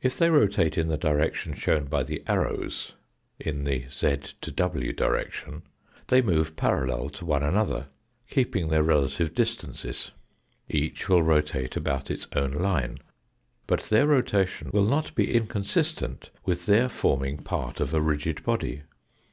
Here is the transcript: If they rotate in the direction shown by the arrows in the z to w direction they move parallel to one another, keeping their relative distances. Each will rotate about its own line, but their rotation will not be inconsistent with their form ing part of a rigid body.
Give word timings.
If 0.00 0.16
they 0.16 0.30
rotate 0.30 0.78
in 0.78 0.86
the 0.86 0.96
direction 0.96 1.52
shown 1.54 1.86
by 1.86 2.04
the 2.04 2.22
arrows 2.28 2.94
in 3.40 3.64
the 3.64 3.86
z 3.90 4.18
to 4.42 4.52
w 4.52 4.92
direction 4.92 5.62
they 6.06 6.22
move 6.22 6.54
parallel 6.54 7.08
to 7.08 7.24
one 7.26 7.42
another, 7.42 7.88
keeping 8.30 8.68
their 8.68 8.84
relative 8.84 9.34
distances. 9.34 10.12
Each 10.68 11.08
will 11.08 11.24
rotate 11.24 11.74
about 11.74 12.12
its 12.12 12.28
own 12.36 12.52
line, 12.52 12.98
but 13.66 13.80
their 13.90 14.06
rotation 14.06 14.70
will 14.72 14.86
not 14.86 15.12
be 15.16 15.34
inconsistent 15.34 16.30
with 16.44 16.66
their 16.66 16.88
form 16.88 17.24
ing 17.24 17.38
part 17.38 17.80
of 17.80 17.92
a 17.92 18.00
rigid 18.00 18.44
body. 18.44 18.82